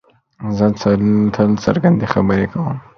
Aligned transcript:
زه 0.57 0.65
تل 1.35 1.49
څرګندې 1.65 2.05
خبرې 2.13 2.45
کوم. 2.51 2.75